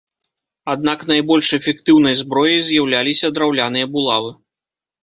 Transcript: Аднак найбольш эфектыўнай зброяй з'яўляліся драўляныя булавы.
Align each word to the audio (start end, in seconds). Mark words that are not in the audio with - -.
Аднак 0.73 1.03
найбольш 1.11 1.51
эфектыўнай 1.59 2.17
зброяй 2.23 2.59
з'яўляліся 2.71 3.35
драўляныя 3.39 3.85
булавы. 3.95 4.39